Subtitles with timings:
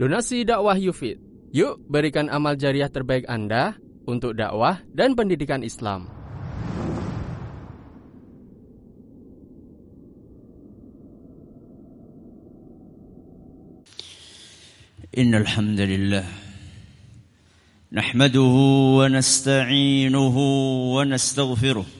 [0.00, 1.20] Donasi dakwah Yufid.
[1.52, 3.76] Yuk berikan amal jariah terbaik Anda
[4.08, 6.08] untuk dakwah dan pendidikan Islam.
[15.12, 16.24] Innal hamdalillah
[17.92, 20.42] nahmaduhu wa nasta'inuhu
[20.96, 21.99] wa nastaghfiruh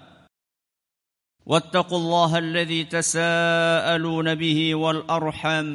[1.45, 5.67] واتقوا الله الذي تساءلون به والأرحم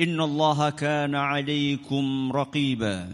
[0.00, 3.08] إن الله كان عليكم رقيبا.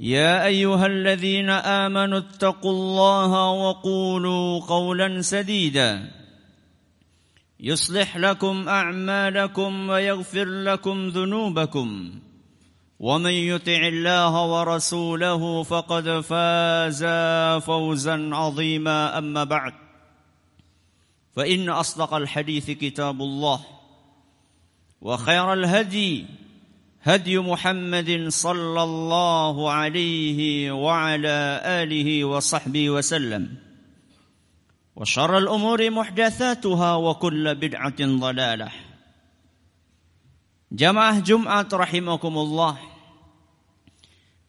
[0.00, 6.10] يا أيها الذين آمنوا اتقوا الله وقولوا قولا سديدا.
[7.60, 12.20] يصلح لكم أعمالكم ويغفر لكم ذنوبكم.
[13.00, 17.04] ومن يطع الله ورسوله فقد فاز
[17.62, 19.18] فوزا عظيما.
[19.18, 19.74] أما بعد
[21.36, 23.60] فإن أصدق الحديث كتاب الله
[25.00, 26.26] وخير الهدي
[27.02, 33.56] هدي محمد صلى الله عليه وعلى آله وصحبه وسلم
[34.96, 38.87] وشر الأمور محدثاتها وكل بدعة ضلالة.
[40.68, 42.76] Jamaah Jumat rahimakumullah.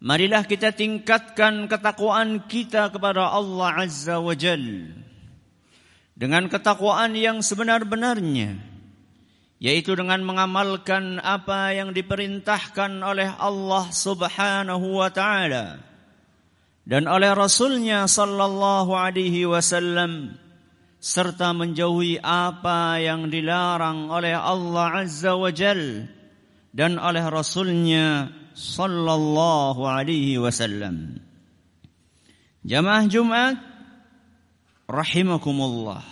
[0.03, 4.96] Marilah kita tingkatkan ketakwaan kita kepada Allah Azza wa Jal.
[6.19, 8.59] Dengan ketakwaan yang sebenar-benarnya.
[9.63, 15.80] Yaitu dengan mengamalkan apa yang diperintahkan oleh Allah subhanahu wa ta'ala.
[16.84, 20.36] Dan oleh Rasulnya sallallahu alaihi wasallam
[21.00, 26.12] serta menjauhi apa yang dilarang oleh Allah Azza wa Jal
[26.76, 31.24] dan oleh Rasulnya sallallahu alaihi wasallam.
[32.68, 33.56] Jamaah Jumat
[34.92, 36.04] rahimakumullah.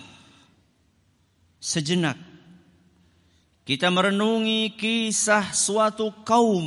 [1.59, 2.15] Sejenak
[3.67, 6.63] kita merenungi kisah suatu kaum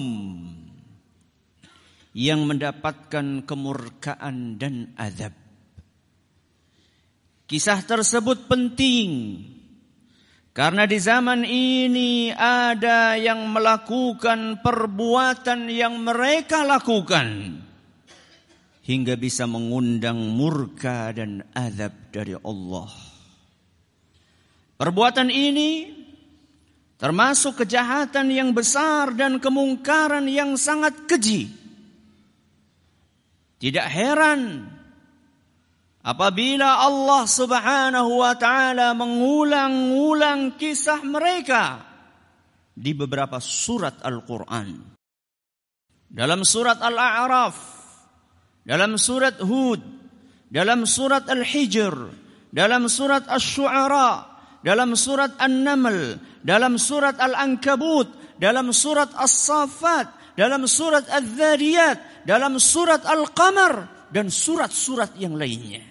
[2.12, 5.32] yang mendapatkan kemurkaan dan azab.
[7.50, 9.42] Kisah tersebut penting
[10.54, 17.58] karena di zaman ini ada yang melakukan perbuatan yang mereka lakukan
[18.86, 22.86] hingga bisa mengundang murka dan azab dari Allah.
[24.78, 25.90] Perbuatan ini
[27.02, 31.50] termasuk kejahatan yang besar dan kemungkaran yang sangat keji.
[33.58, 34.70] Tidak heran
[36.00, 41.84] Apabila Allah Subhanahu wa taala mengulang-ulang kisah mereka
[42.72, 44.96] di beberapa surat Al-Qur'an.
[46.08, 47.56] Dalam surat Al-A'raf,
[48.64, 49.84] dalam surat Hud,
[50.48, 51.94] dalam surat Al-Hijr,
[52.48, 54.24] dalam surat Asy-Syu'ara,
[54.64, 58.08] dalam surat An-Naml, dalam surat Al-Ankabut,
[58.40, 65.89] dalam surat As-Saffat, dalam surat Adz-Dzariyat, dalam surat Al-Qamar dan surat-surat yang lainnya.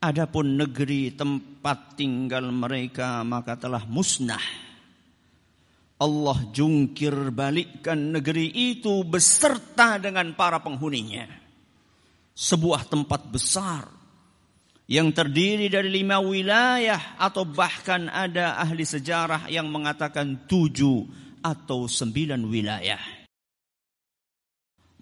[0.00, 4.40] Adapun negeri tempat tinggal mereka maka telah musnah.
[6.00, 11.28] Allah jungkir balikkan negeri itu beserta dengan para penghuninya.
[12.32, 13.84] Sebuah tempat besar
[14.88, 21.04] yang terdiri dari lima wilayah atau bahkan ada ahli sejarah yang mengatakan tujuh
[21.44, 23.02] atau sembilan wilayah.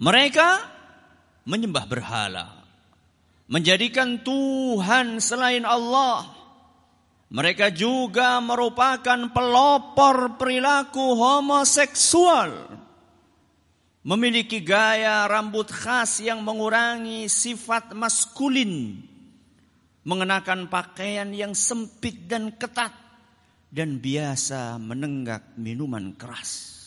[0.03, 0.49] Mereka
[1.47, 2.58] menyembah berhala
[3.49, 6.37] menjadikan Tuhan selain Allah.
[7.29, 12.81] Mereka juga merupakan pelopor perilaku homoseksual.
[14.09, 19.05] Memiliki gaya rambut khas yang mengurangi sifat maskulin.
[20.09, 22.97] Mengenakan pakaian yang sempit dan ketat.
[23.69, 26.81] Dan biasa menenggak minuman keras.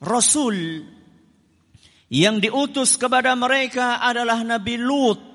[0.00, 0.80] Rasul
[2.08, 5.29] yang diutus kepada mereka adalah Nabi Lut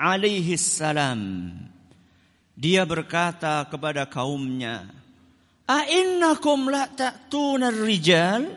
[0.00, 1.52] alaihi salam.
[2.56, 4.88] Dia berkata kepada kaumnya,
[5.68, 8.48] "A'innakum la ta'tuna rijal?"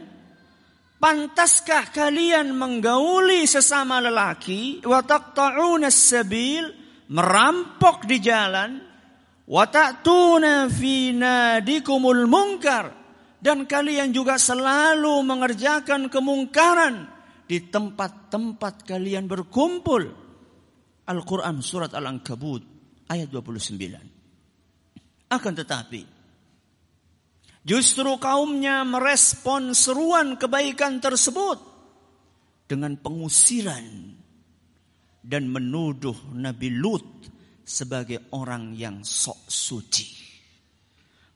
[1.04, 6.64] Pantaskah kalian menggauli sesama lelaki wa taqta'una sabil
[7.12, 8.80] merampok di jalan
[9.44, 12.96] wa ta'tuna fi nadikumul munkar
[13.44, 17.12] dan kalian juga selalu mengerjakan kemungkaran
[17.44, 20.23] di tempat-tempat kalian berkumpul.
[21.04, 22.64] Al-Quran surat Al-Ankabut
[23.12, 25.28] ayat 29.
[25.28, 26.02] Akan tetapi,
[27.66, 31.60] justru kaumnya merespon seruan kebaikan tersebut
[32.70, 34.16] dengan pengusiran
[35.24, 37.08] dan menuduh Nabi Lut
[37.64, 40.08] sebagai orang yang sok suci.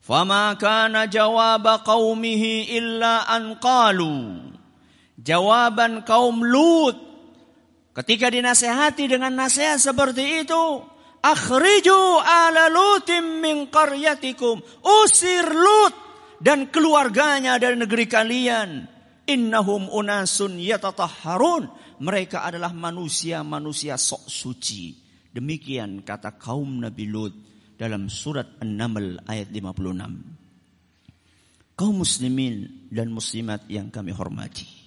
[0.04, 4.48] Fama kana jawab qaumihi illa an qalu.
[5.18, 7.07] Jawaban kaum Lut
[7.98, 10.64] ketika dinasehati dengan nasihat seperti itu,
[11.18, 14.62] akhriju ala lutim min qaryatikum.
[14.82, 15.94] Usir Lut
[16.38, 18.86] dan keluarganya dari negeri kalian.
[19.28, 21.68] Innahum unasun yatatahharun.
[21.98, 24.94] Mereka adalah manusia-manusia sok suci.
[25.34, 27.34] Demikian kata kaum Nabi Lut
[27.76, 31.74] dalam surat An-Naml ayat 56.
[31.78, 34.77] Kaum muslimin dan muslimat yang kami hormati.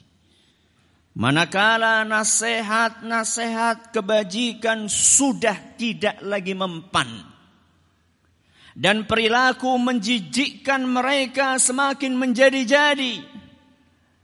[1.12, 7.28] Manakala nasihat-nasihat kebajikan sudah tidak lagi mempan.
[8.72, 13.28] Dan perilaku menjijikkan mereka semakin menjadi-jadi.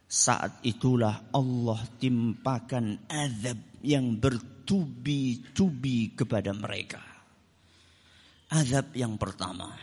[0.07, 7.03] Saat itulah Allah timpakan azab yang bertubi-tubi kepada mereka.
[8.47, 9.75] Azab yang pertama.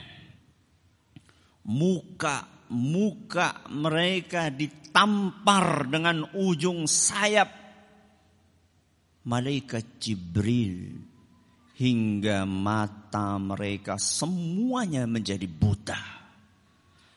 [1.68, 7.50] Muka muka mereka ditampar dengan ujung sayap
[9.24, 11.00] malaikat Jibril
[11.74, 16.00] hingga mata mereka semuanya menjadi buta.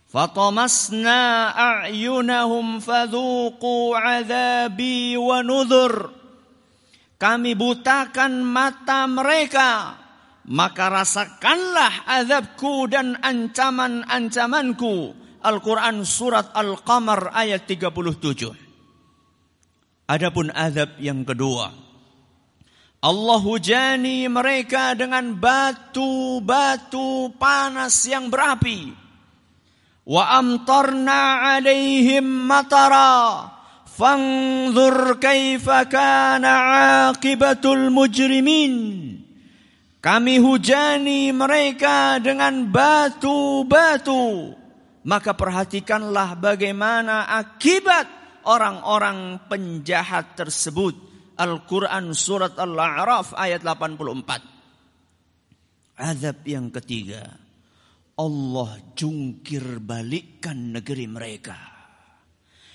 [0.07, 6.15] Fatamasna a'yunahum fadhuqu azabi wa nudhur.
[7.19, 10.00] Kami butakan mata mereka
[10.47, 15.11] maka rasakanlah azabku dan ancaman-ancamanku.
[15.42, 18.51] Al-Quran surat Al-Qamar ayat 37.
[20.07, 21.88] Adapun azab yang kedua.
[22.98, 28.89] Allah hujani mereka dengan batu-batu panas yang berapi.
[30.07, 33.54] Wa amtarna alaihim matara.
[33.86, 36.54] Fanzur kaifa kana
[37.13, 38.74] aqibatul mujrimin.
[40.01, 44.54] Kami hujani mereka dengan batu-batu.
[45.07, 48.12] Maka perhatikanlah bagaimana akibat
[48.44, 51.07] orang-orang penjahat tersebut.
[51.38, 56.01] Al-Quran surat Al-A'raf ayat 84.
[56.01, 57.24] Azab yang ketiga.
[58.18, 61.56] Allah jungkir balikkan negeri mereka.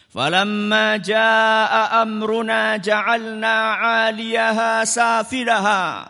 [0.09, 6.07] Falamma jaa amruna ja'alna 'aliyaha safilaha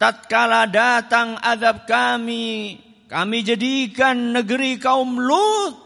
[0.00, 2.80] tatkala datang adab kami,
[3.12, 5.76] kami jadikan negeri kaum Lut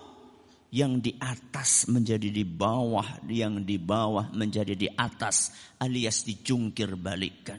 [0.71, 5.51] yang di atas menjadi di bawah, yang di bawah menjadi di atas,
[5.83, 7.59] alias dijungkir balikkan.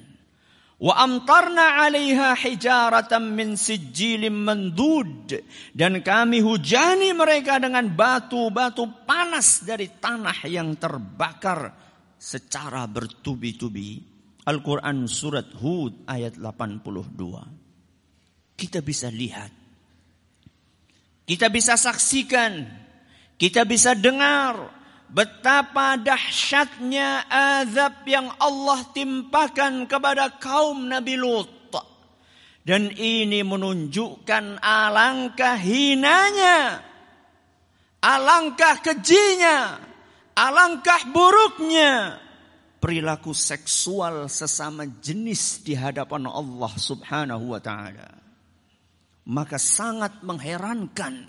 [0.78, 5.34] Wa amtarna 'alaiha hijaratan min sijilin mandud
[5.74, 11.74] dan kami hujani mereka dengan batu-batu panas dari tanah yang terbakar
[12.16, 18.56] secara bertubi-tubi Al-Quran surat Hud ayat 82.
[18.56, 19.67] Kita bisa lihat.
[21.28, 22.64] Kita bisa saksikan.
[23.36, 24.80] Kita bisa dengar.
[25.08, 31.52] Betapa dahsyatnya azab yang Allah timpakan kepada kaum Nabi Lut.
[32.68, 36.84] Dan ini menunjukkan alangkah hinanya.
[38.04, 39.80] Alangkah kejinya.
[40.36, 42.24] Alangkah buruknya
[42.78, 48.27] perilaku seksual sesama jenis di hadapan Allah Subhanahu wa taala.
[49.28, 51.28] Maka sangat mengherankan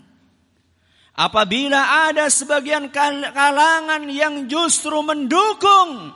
[1.19, 6.15] apabila ada sebagian kalangan yang justru mendukung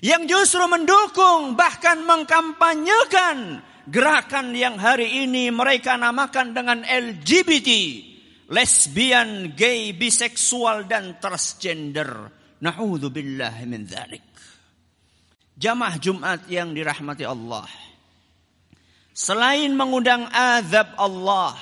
[0.00, 7.70] yang justru mendukung bahkan mengkampanyekan gerakan yang hari ini mereka namakan dengan LGBT,
[8.48, 12.32] lesbian, gay, biseksual dan transgender
[12.64, 14.24] Na'udzu billahi min dzalik.
[15.54, 17.68] Jamaah Jumat yang dirahmati Allah.
[19.14, 21.54] Selain mengundang azab Allah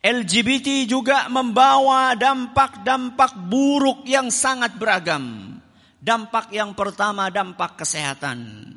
[0.00, 5.56] LGBT juga membawa dampak-dampak buruk yang sangat beragam.
[6.00, 8.68] Dampak yang pertama dampak kesehatan.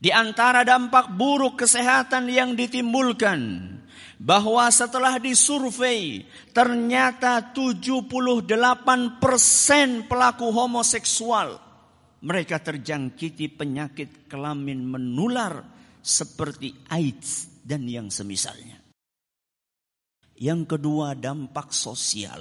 [0.00, 3.68] Di antara dampak buruk kesehatan yang ditimbulkan
[4.16, 8.44] bahwa setelah disurvei ternyata 78%
[10.04, 11.60] pelaku homoseksual
[12.24, 18.80] mereka terjangkiti penyakit kelamin menular seperti AIDS dan yang semisalnya.
[20.40, 22.40] Yang kedua dampak sosial.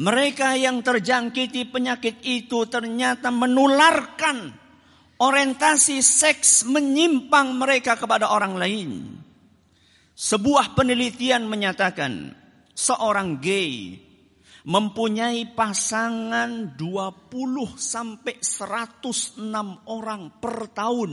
[0.00, 4.48] Mereka yang terjangkiti penyakit itu ternyata menularkan
[5.20, 8.90] orientasi seks menyimpang mereka kepada orang lain.
[10.16, 12.32] Sebuah penelitian menyatakan
[12.72, 14.00] seorang gay
[14.64, 16.80] mempunyai pasangan 20
[17.76, 19.40] sampai 106
[19.88, 21.12] orang per tahun.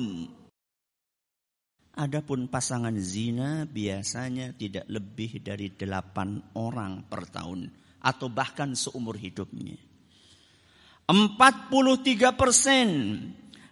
[1.98, 7.74] Adapun pasangan zina biasanya tidak lebih dari delapan orang per tahun
[8.06, 9.74] atau bahkan seumur hidupnya.
[11.10, 11.74] 43
[12.38, 12.90] persen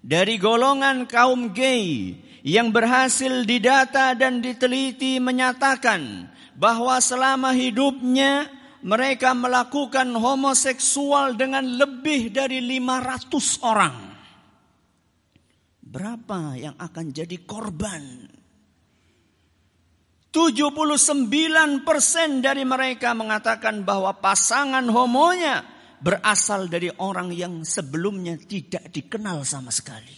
[0.02, 6.26] dari golongan kaum gay yang berhasil didata dan diteliti menyatakan
[6.58, 8.50] bahwa selama hidupnya
[8.82, 14.15] mereka melakukan homoseksual dengan lebih dari 500 orang
[15.96, 18.28] berapa yang akan jadi korban?
[20.36, 21.88] 79%
[22.44, 25.64] dari mereka mengatakan bahwa pasangan homonya
[26.04, 30.12] berasal dari orang yang sebelumnya tidak dikenal sama sekali.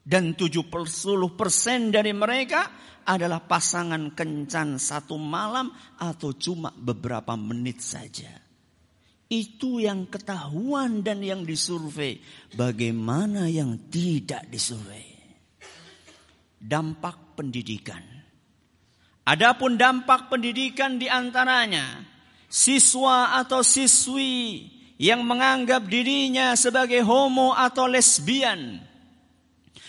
[0.00, 2.72] Dan 70% dari mereka
[3.04, 5.68] adalah pasangan kencan satu malam
[6.00, 8.43] atau cuma beberapa menit saja.
[9.28, 12.20] Itu yang ketahuan dan yang disurvei.
[12.54, 15.16] Bagaimana yang tidak disurvei?
[16.60, 18.04] Dampak pendidikan.
[19.24, 22.04] Adapun dampak pendidikan di antaranya
[22.44, 24.68] siswa atau siswi
[25.00, 28.78] yang menganggap dirinya sebagai homo atau lesbian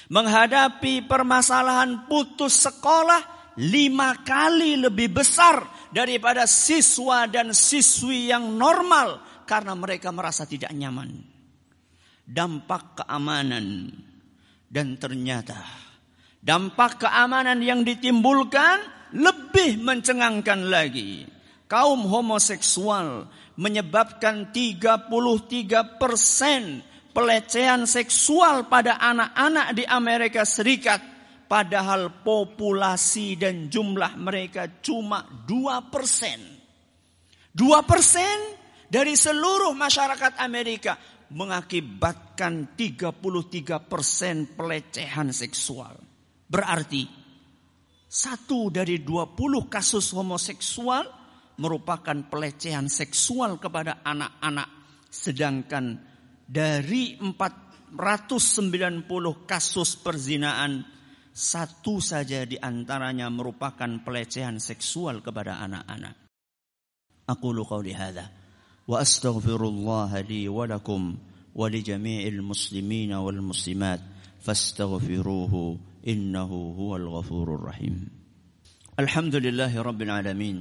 [0.09, 5.61] menghadapi permasalahan putus sekolah lima kali lebih besar
[5.95, 11.23] daripada siswa dan siswi yang normal karena mereka merasa tidak nyaman.
[12.27, 13.95] Dampak keamanan
[14.67, 15.85] dan ternyata
[16.43, 18.83] dampak keamanan yang ditimbulkan
[19.15, 21.23] lebih mencengangkan lagi.
[21.65, 23.25] Kaum homoseksual
[23.57, 31.14] menyebabkan 33 persen pelecehan seksual pada anak-anak di Amerika Serikat.
[31.45, 36.41] Padahal populasi dan jumlah mereka cuma 2 persen.
[37.53, 38.37] 2 persen
[38.89, 40.97] dari seluruh masyarakat Amerika
[41.33, 45.97] mengakibatkan 33 persen pelecehan seksual.
[46.45, 47.05] Berarti
[48.05, 51.03] satu dari 20 kasus homoseksual
[51.59, 54.69] merupakan pelecehan seksual kepada anak-anak.
[55.11, 55.99] Sedangkan
[56.45, 57.95] dari 490
[59.49, 60.94] kasus perzinaan,
[61.35, 66.15] satu saja di antaranya merupakan pelecehan seksual kepada anak-anak.
[67.27, 68.31] Aku lukau lihada.
[68.85, 71.17] wa astaghfirullah li wa lakum
[71.57, 73.97] wa li jami'il muslimin wal muslimat
[74.45, 78.05] fastaghfiruhu innahu huwal ghafurur rahim.
[78.95, 80.57] Alhamdulillahi rabbil alamin.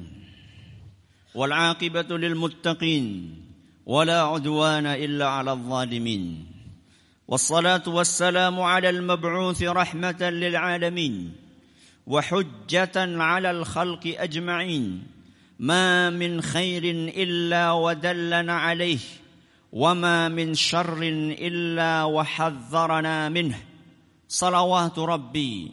[1.37, 3.37] Wal 'aqibatu lil muttaqin
[3.85, 6.53] wa la 'udwana illa 'alal zalimin.
[7.28, 11.33] والصلاة والسلام على المبعوث رحمة للعالمين
[12.07, 15.02] وحجة على الخلق أجمعين.
[15.59, 16.83] ما من خير
[17.16, 18.99] إلا ودلنا عليه
[19.73, 21.02] وما من شر
[21.38, 23.59] إلا وحذرنا منه.
[24.28, 25.73] صلوات ربي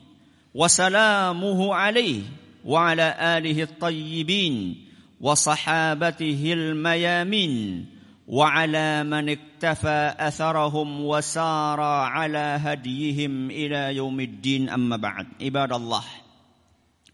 [0.55, 2.21] وسلامه عليه
[2.65, 4.85] وعلى آله الطيبين
[5.21, 7.85] وصحابته الميامين
[8.30, 16.04] وعلى من اكتفى اثرهم وسار على هديهم الى يوم الدين اما بعد عباد الله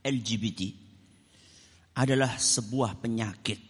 [0.03, 0.61] LGBT
[1.95, 3.61] adalah sebuah penyakit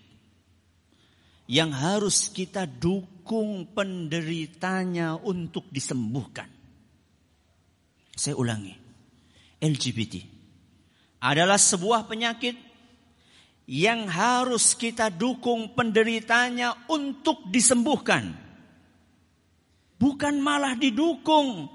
[1.52, 6.48] yang harus kita dukung penderitanya untuk disembuhkan.
[8.16, 8.72] Saya ulangi,
[9.60, 10.24] LGBT
[11.20, 12.65] adalah sebuah penyakit
[13.67, 18.31] yang harus kita dukung penderitanya untuk disembuhkan.
[19.99, 21.67] Bukan malah didukung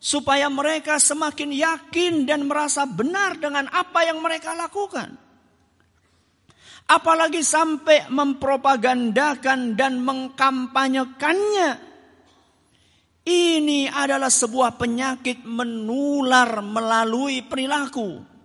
[0.00, 5.12] supaya mereka semakin yakin dan merasa benar dengan apa yang mereka lakukan.
[6.86, 11.84] Apalagi sampai mempropagandakan dan mengkampanyekannya.
[13.26, 18.35] Ini adalah sebuah penyakit menular melalui perilaku.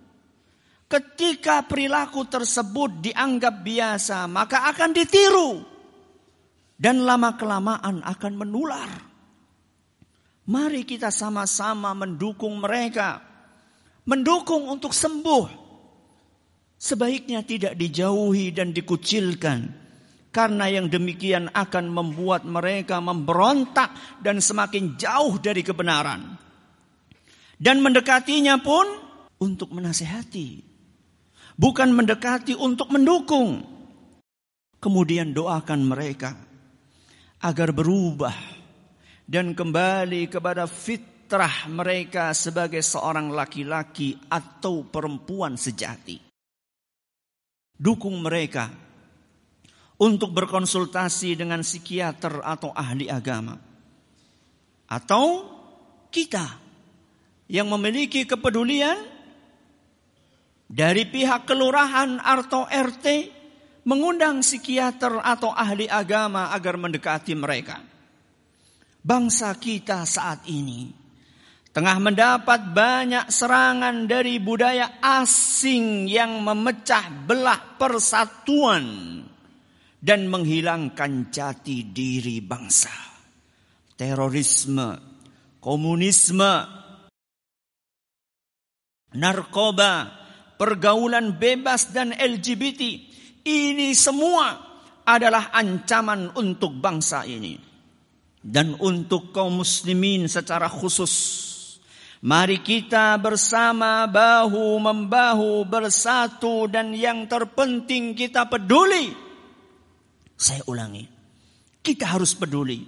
[0.92, 5.64] Ketika perilaku tersebut dianggap biasa, maka akan ditiru.
[6.76, 8.92] Dan lama-kelamaan akan menular.
[10.52, 13.24] Mari kita sama-sama mendukung mereka,
[14.04, 15.64] mendukung untuk sembuh.
[16.76, 19.72] Sebaiknya tidak dijauhi dan dikucilkan,
[20.28, 26.36] karena yang demikian akan membuat mereka memberontak dan semakin jauh dari kebenaran,
[27.56, 28.84] dan mendekatinya pun
[29.38, 30.71] untuk menasehati
[31.56, 33.64] bukan mendekati untuk mendukung.
[34.82, 36.34] Kemudian doakan mereka
[37.42, 38.34] agar berubah
[39.26, 46.18] dan kembali kepada fitrah mereka sebagai seorang laki-laki atau perempuan sejati.
[47.78, 48.70] Dukung mereka
[50.02, 53.54] untuk berkonsultasi dengan psikiater atau ahli agama.
[54.90, 55.46] Atau
[56.10, 56.58] kita
[57.46, 59.11] yang memiliki kepedulian
[60.72, 63.28] dari pihak kelurahan atau RT
[63.84, 67.76] mengundang psikiater atau ahli agama agar mendekati mereka.
[69.04, 70.88] Bangsa kita saat ini
[71.76, 79.20] tengah mendapat banyak serangan dari budaya asing yang memecah belah persatuan
[80.00, 82.94] dan menghilangkan jati diri bangsa.
[83.92, 84.88] Terorisme,
[85.60, 86.54] komunisme,
[89.18, 90.21] narkoba,
[90.62, 92.82] pergaulan bebas dan LGBT.
[93.42, 94.54] Ini semua
[95.02, 97.58] adalah ancaman untuk bangsa ini.
[98.38, 101.42] Dan untuk kaum muslimin secara khusus.
[102.22, 109.10] Mari kita bersama bahu membahu bersatu dan yang terpenting kita peduli.
[110.38, 111.02] Saya ulangi.
[111.82, 112.86] Kita harus peduli.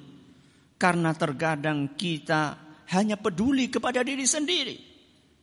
[0.78, 2.54] Karena terkadang kita
[2.94, 4.78] hanya peduli kepada diri sendiri.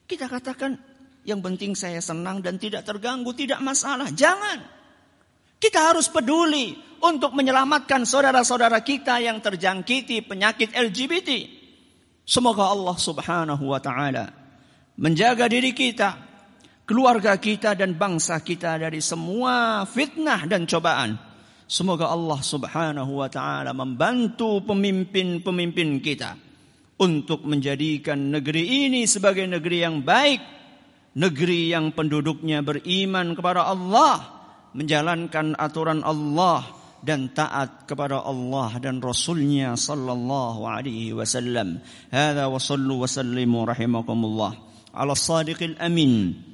[0.07, 0.90] Kita katakan
[1.21, 4.09] yang penting saya senang dan tidak terganggu, tidak masalah.
[4.09, 4.81] Jangan.
[5.61, 6.73] Kita harus peduli
[7.05, 11.61] untuk menyelamatkan saudara-saudara kita yang terjangkiti penyakit LGBT.
[12.25, 14.34] Semoga Allah Subhanahu wa taala
[14.97, 16.17] menjaga diri kita,
[16.89, 21.17] keluarga kita dan bangsa kita dari semua fitnah dan cobaan.
[21.69, 26.34] Semoga Allah Subhanahu wa taala membantu pemimpin-pemimpin kita
[27.01, 30.61] untuk menjadikan negeri ini sebagai negeri yang baik
[31.16, 34.20] negeri yang penduduknya beriman kepada Allah,
[34.76, 36.66] menjalankan aturan Allah
[37.00, 41.81] dan taat kepada Allah dan Rasulnya sallallahu alaihi wasallam.
[42.12, 44.52] Hada wa sallu wa sallimu rahimakumullah
[44.92, 46.46] ala sadiqil amin.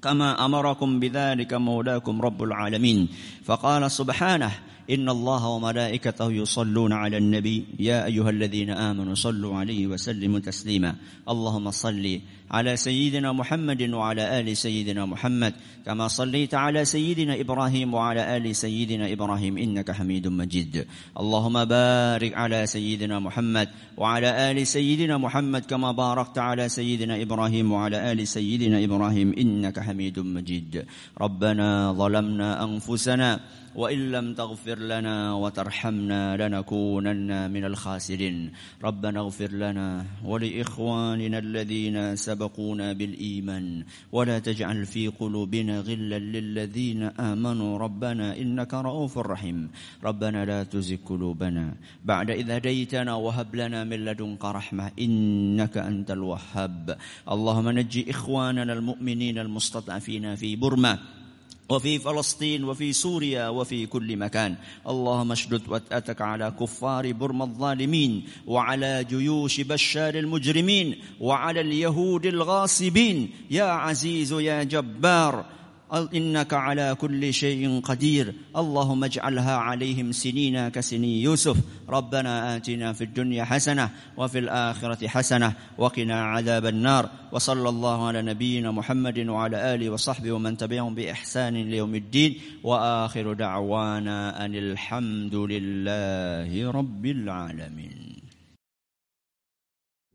[0.00, 3.08] كما امركم بذلك مولاكم رب العالمين
[3.44, 4.52] فقال سبحانه
[4.89, 7.65] إن الله وملائكته يصلون على النبي.
[7.79, 10.95] يا أيها الذين آمنوا صلوا عليه وسلموا تسليما.
[11.29, 12.19] اللهم صل
[12.51, 15.53] على سيدنا محمد وعلى آل سيدنا محمد
[15.85, 20.85] كما صليت على سيدنا إبراهيم وعلى آل سيدنا إبراهيم إنك حميد مجيد.
[21.19, 28.11] اللهم بارك على سيدنا محمد وعلى آل سيدنا محمد كما باركت على سيدنا إبراهيم وعلى
[28.11, 30.85] آل سيدنا إبراهيم إنك حميد مجيد.
[31.21, 33.39] ربنا ظلمنا أنفسنا
[33.75, 38.51] وإن لم تغفر لنا وترحمنا لنكونن من الخاسرين.
[38.83, 43.83] ربنا اغفر لنا ولإخواننا الذين سبقونا بالإيمان.
[44.11, 47.77] ولا تجعل في قلوبنا غلا للذين آمنوا.
[47.77, 49.69] ربنا إنك رؤوف رحيم.
[50.03, 51.73] ربنا لا تزغ قلوبنا
[52.05, 56.97] بعد إذ هديتنا وهب لنا من لدنك رحمة إنك أنت الوهاب.
[57.31, 61.24] اللهم نجي إخواننا المؤمنين المستضعفين في برما
[61.69, 64.55] وفي فلسطين وفي سوريا وفي كل مكان.
[64.87, 73.29] اللهم اشدد وتأتك على كفار برما الظالمين وعلى جيوش بشار المجرمين وعلى اليهود الغاصبين.
[73.51, 75.45] يا عزيز يا جبار
[75.93, 78.33] إنك على كل شيء قدير.
[78.57, 81.57] اللهم اجعلها عليهم سنين كسني يوسف.
[81.89, 87.09] ربنا آتنا في الدنيا حسنة وفي الآخرة حسنة وقنا عذاب النار.
[87.31, 92.31] وصلى الله على نبينا محمد وعلى آله وصحبه ومن تبعهم بإحسان ليوم الدين.
[92.63, 98.15] وآخر دعوانا أن الحمد لله رب العالمين.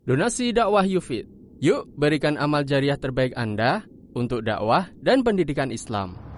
[0.01, 1.29] Donasi dakwah Yufid.
[1.61, 3.85] Yuk berikan amal jariah terbaik Anda.
[4.15, 6.30] Untuk dakwah dan pendidikan Islam.